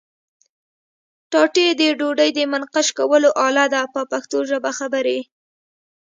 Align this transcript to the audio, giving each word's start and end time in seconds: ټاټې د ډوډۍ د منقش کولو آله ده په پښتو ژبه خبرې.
ټاټې 1.31 1.67
د 1.79 1.81
ډوډۍ 1.99 2.29
د 2.37 2.39
منقش 2.53 2.87
کولو 2.97 3.29
آله 3.47 3.65
ده 3.73 3.81
په 3.93 4.01
پښتو 4.11 4.37
ژبه 4.49 4.71
خبرې. 4.79 5.19